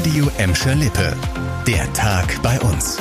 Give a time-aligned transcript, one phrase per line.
[0.00, 1.14] Radio Emscher Lippe.
[1.66, 2.96] Der Tag bei uns.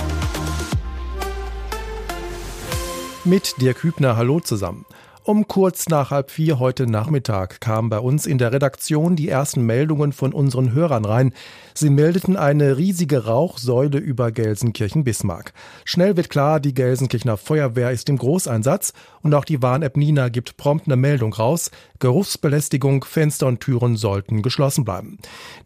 [3.24, 4.86] Mit Dirk Hübner, hallo zusammen.
[5.24, 9.66] Um kurz nach halb vier heute Nachmittag kamen bei uns in der Redaktion die ersten
[9.66, 11.34] Meldungen von unseren Hörern rein.
[11.74, 15.54] Sie meldeten eine riesige Rauchsäule über Gelsenkirchen-Bismarck.
[15.86, 20.58] Schnell wird klar, die Gelsenkirchener Feuerwehr ist im Großeinsatz und auch die Warn-App Nina gibt
[20.58, 21.70] prompt eine Meldung raus.
[22.00, 25.18] Geruchsbelästigung, Fenster und Türen sollten geschlossen bleiben.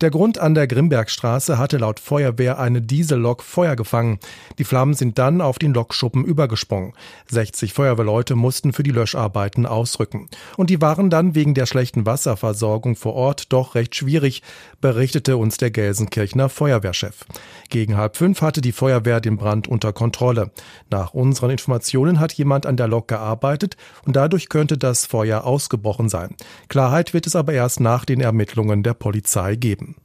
[0.02, 4.20] Der Grund an der Grimbergstraße hatte laut Feuerwehr eine Diesellok Feuer gefangen.
[4.58, 6.94] Die Flammen sind dann auf den Lokschuppen übergesprungen.
[7.28, 10.30] 60 Feuerwehrleute mussten für die Löscharbeit Arbeiten ausrücken.
[10.58, 14.42] Und die waren dann wegen der schlechten Wasserversorgung vor Ort doch recht schwierig,
[14.80, 17.26] berichtete uns der Gelsenkirchener Feuerwehrchef.
[17.70, 20.52] Gegen halb fünf hatte die Feuerwehr den Brand unter Kontrolle.
[20.90, 26.10] Nach unseren Informationen hat jemand an der Lok gearbeitet und dadurch könnte das Feuer ausgebrochen
[26.10, 26.23] sein.
[26.68, 29.96] Klarheit wird es aber erst nach den Ermittlungen der Polizei geben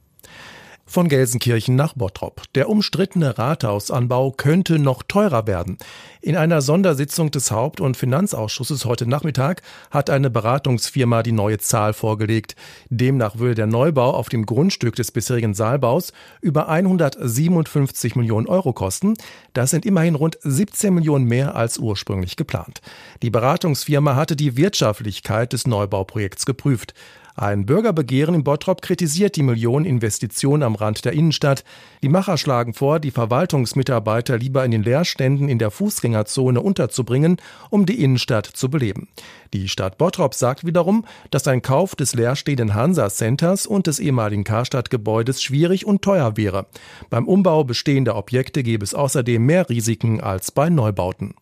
[0.89, 2.41] von Gelsenkirchen nach Bottrop.
[2.55, 5.77] Der umstrittene Rathausanbau könnte noch teurer werden.
[6.19, 11.93] In einer Sondersitzung des Haupt- und Finanzausschusses heute Nachmittag hat eine Beratungsfirma die neue Zahl
[11.93, 12.55] vorgelegt.
[12.89, 19.13] Demnach würde der Neubau auf dem Grundstück des bisherigen Saalbaus über 157 Millionen Euro kosten.
[19.53, 22.81] Das sind immerhin rund 17 Millionen mehr als ursprünglich geplant.
[23.21, 26.95] Die Beratungsfirma hatte die Wirtschaftlichkeit des Neubauprojekts geprüft.
[27.39, 31.63] Ein Bürgerbegehren in Bottrop kritisiert die Millioneninvestition am Rand der Innenstadt.
[32.03, 37.37] Die Macher schlagen vor, die Verwaltungsmitarbeiter lieber in den Leerständen in der Fußgängerzone unterzubringen,
[37.69, 39.07] um die Innenstadt zu beleben.
[39.53, 44.43] Die Stadt Bottrop sagt wiederum, dass ein Kauf des leerstehenden Hansa Centers und des ehemaligen
[44.43, 46.65] Karstadt-Gebäudes schwierig und teuer wäre.
[47.09, 51.35] Beim Umbau bestehender Objekte gäbe es außerdem mehr Risiken als bei Neubauten.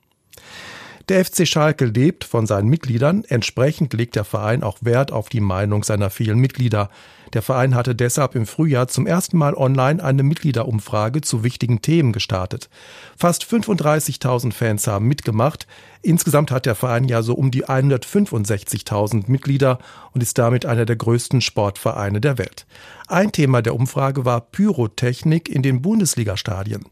[1.10, 3.24] Der FC Schalke lebt von seinen Mitgliedern.
[3.24, 6.90] Entsprechend legt der Verein auch Wert auf die Meinung seiner vielen Mitglieder.
[7.34, 12.14] Der Verein hatte deshalb im Frühjahr zum ersten Mal online eine Mitgliederumfrage zu wichtigen Themen
[12.14, 12.70] gestartet.
[13.16, 15.68] Fast 35.000 Fans haben mitgemacht.
[16.02, 19.80] Insgesamt hat der Verein ja so um die 165.000 Mitglieder
[20.14, 22.66] und ist damit einer der größten Sportvereine der Welt.
[23.08, 26.86] Ein Thema der Umfrage war Pyrotechnik in den Bundesligastadien.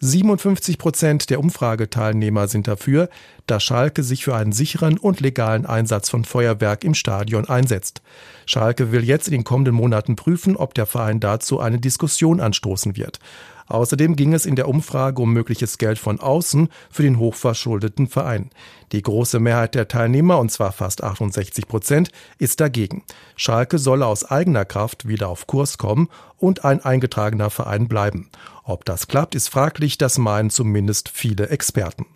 [0.00, 3.08] 57 Prozent der Umfrageteilnehmer sind dafür,
[3.46, 8.02] dass Schalke sich für einen sicheren und legalen Einsatz von Feuerwerk im Stadion einsetzt.
[8.46, 12.96] Schalke will jetzt in den kommenden Monaten prüfen, ob der Verein dazu eine Diskussion anstoßen
[12.96, 13.18] wird.
[13.66, 18.50] Außerdem ging es in der Umfrage um mögliches Geld von außen für den hochverschuldeten Verein.
[18.92, 23.02] Die große Mehrheit der Teilnehmer, und zwar fast 68 Prozent, ist dagegen.
[23.34, 28.30] Schalke solle aus eigener Kraft wieder auf Kurs kommen und ein eingetragener Verein bleiben.
[28.62, 32.06] Ob das klappt, ist fraglich, das meinen zumindest viele Experten.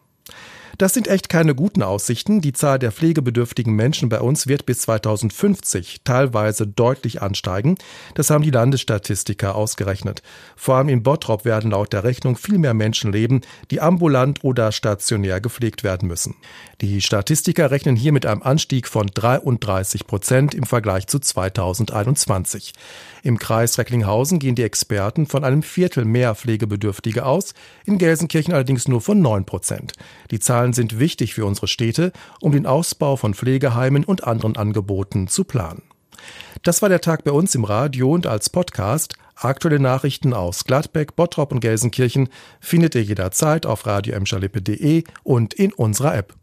[0.78, 2.42] Das sind echt keine guten Aussichten.
[2.42, 7.76] Die Zahl der pflegebedürftigen Menschen bei uns wird bis 2050 teilweise deutlich ansteigen.
[8.14, 10.22] Das haben die Landesstatistiker ausgerechnet.
[10.54, 14.70] Vor allem in Bottrop werden laut der Rechnung viel mehr Menschen leben, die ambulant oder
[14.70, 16.34] stationär gepflegt werden müssen.
[16.82, 22.75] Die Statistiker rechnen hier mit einem Anstieg von 33 Prozent im Vergleich zu 2021.
[23.22, 27.54] Im Kreis Recklinghausen gehen die Experten von einem Viertel mehr Pflegebedürftige aus,
[27.87, 29.94] in Gelsenkirchen allerdings nur von 9 Prozent.
[30.31, 35.28] Die Zahlen sind wichtig für unsere Städte, um den Ausbau von Pflegeheimen und anderen Angeboten
[35.28, 35.82] zu planen.
[36.65, 39.15] Das war der Tag bei uns im Radio und als Podcast.
[39.37, 44.19] Aktuelle Nachrichten aus Gladbeck, Bottrop und Gelsenkirchen findet ihr jederzeit auf radio
[45.22, 46.34] und in unserer App.